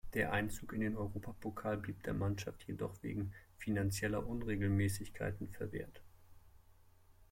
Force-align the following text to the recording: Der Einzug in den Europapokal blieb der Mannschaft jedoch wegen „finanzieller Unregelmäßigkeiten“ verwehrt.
Der 0.15 0.33
Einzug 0.33 0.73
in 0.73 0.79
den 0.81 0.97
Europapokal 0.97 1.77
blieb 1.77 2.01
der 2.01 2.15
Mannschaft 2.15 2.63
jedoch 2.67 2.95
wegen 3.03 3.33
„finanzieller 3.59 4.25
Unregelmäßigkeiten“ 4.25 5.49
verwehrt. 5.51 6.01